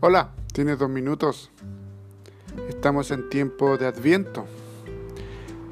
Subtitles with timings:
[0.00, 1.50] Hola, ¿tienes dos minutos?
[2.68, 4.46] Estamos en tiempo de Adviento,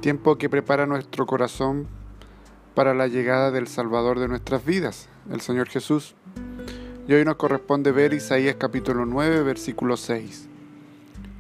[0.01, 1.87] tiempo que prepara nuestro corazón
[2.75, 6.17] para la llegada del Salvador de nuestras vidas, el Señor Jesús.
[7.07, 10.49] Y hoy nos corresponde ver Isaías capítulo 9, versículo 6.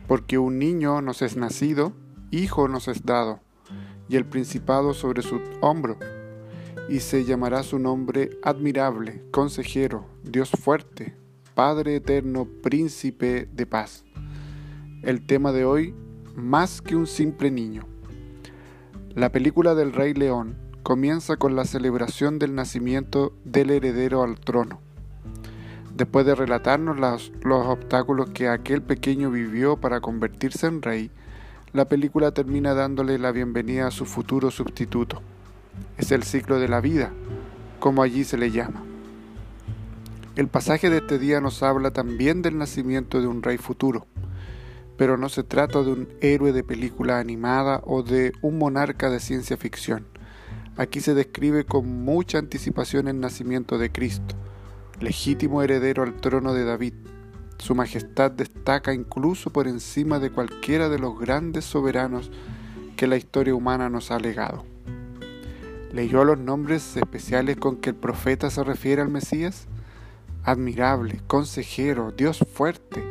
[0.06, 1.92] Porque un niño nos es nacido,
[2.30, 3.40] hijo nos es dado,
[4.08, 5.98] y el principado sobre su hombro,
[6.88, 11.25] y se llamará su nombre admirable, consejero, Dios fuerte
[11.56, 14.04] Padre eterno, príncipe de paz.
[15.00, 15.94] El tema de hoy,
[16.34, 17.86] más que un simple niño.
[19.14, 24.80] La película del Rey León comienza con la celebración del nacimiento del heredero al trono.
[25.94, 31.10] Después de relatarnos los, los obstáculos que aquel pequeño vivió para convertirse en rey,
[31.72, 35.22] la película termina dándole la bienvenida a su futuro sustituto.
[35.96, 37.14] Es el ciclo de la vida,
[37.80, 38.85] como allí se le llama.
[40.36, 44.06] El pasaje de este día nos habla también del nacimiento de un rey futuro,
[44.98, 49.18] pero no se trata de un héroe de película animada o de un monarca de
[49.18, 50.06] ciencia ficción.
[50.76, 54.34] Aquí se describe con mucha anticipación el nacimiento de Cristo,
[55.00, 56.92] legítimo heredero al trono de David.
[57.56, 62.30] Su majestad destaca incluso por encima de cualquiera de los grandes soberanos
[62.98, 64.66] que la historia humana nos ha legado.
[65.94, 69.66] ¿Leyó los nombres especiales con que el profeta se refiere al Mesías?
[70.46, 73.04] Admirable, consejero, Dios fuerte,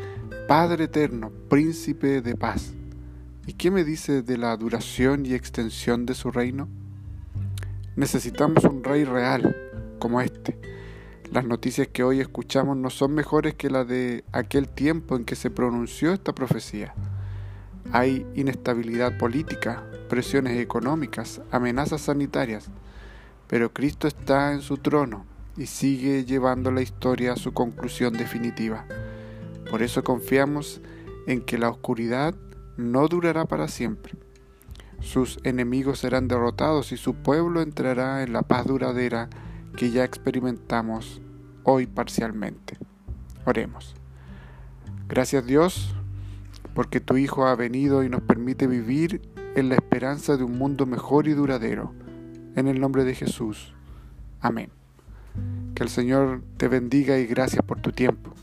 [0.48, 2.74] Padre eterno, príncipe de paz.
[3.46, 6.70] ¿Y qué me dice de la duración y extensión de su reino?
[7.98, 9.54] Necesitamos un rey real
[10.00, 10.58] como este.
[11.30, 15.36] Las noticias que hoy escuchamos no son mejores que las de aquel tiempo en que
[15.36, 16.94] se pronunció esta profecía.
[17.92, 22.70] Hay inestabilidad política, presiones económicas, amenazas sanitarias,
[23.48, 28.86] pero Cristo está en su trono y sigue llevando la historia a su conclusión definitiva.
[29.70, 30.82] Por eso confiamos
[31.28, 32.36] en que la oscuridad
[32.78, 34.14] no durará para siempre.
[35.00, 39.30] Sus enemigos serán derrotados y su pueblo entrará en la paz duradera
[39.76, 41.22] que ya experimentamos
[41.64, 42.78] hoy parcialmente.
[43.46, 43.96] Oremos.
[45.08, 45.96] Gracias Dios
[46.74, 49.22] porque tu Hijo ha venido y nos permite vivir
[49.56, 51.94] en la esperanza de un mundo mejor y duradero.
[52.56, 53.74] En el nombre de Jesús.
[54.42, 54.70] Amén.
[55.76, 58.34] Que el Señor te bendiga y gracias por tu tiempo.